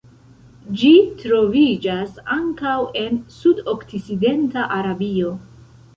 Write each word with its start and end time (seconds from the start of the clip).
Ĝi 0.79 0.93
troviĝas 1.19 2.17
ankaŭ 2.37 2.79
en 3.03 3.19
sudokcidenta 3.37 4.65
Arabio. 4.79 5.37